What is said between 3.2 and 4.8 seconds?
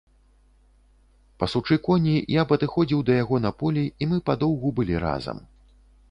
яго на полі, і мы падоўгу